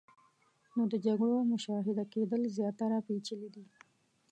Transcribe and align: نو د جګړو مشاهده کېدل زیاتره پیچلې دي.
نو 0.75 0.83
د 0.91 0.93
جګړو 1.05 1.37
مشاهده 1.53 2.03
کېدل 2.13 2.41
زیاتره 2.57 2.97
پیچلې 3.07 3.49
دي. 3.55 3.65